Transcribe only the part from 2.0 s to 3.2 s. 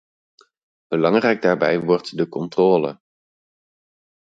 de controle.